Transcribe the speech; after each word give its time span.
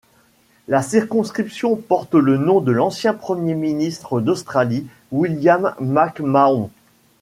La 0.67 0.81
circonscription 0.81 1.75
porte 1.75 2.15
le 2.15 2.35
nom 2.35 2.59
de 2.59 2.71
l'ancien 2.71 3.13
Premier 3.13 3.53
ministre 3.53 4.19
d'Australie 4.19 4.87
William 5.11 5.75
McMahon. 5.79 6.71